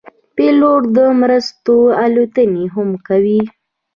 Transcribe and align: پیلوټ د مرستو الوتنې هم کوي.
پیلوټ 0.35 0.81
د 0.95 0.97
مرستو 1.21 1.75
الوتنې 2.03 2.65
هم 2.75 2.89
کوي. 3.07 3.41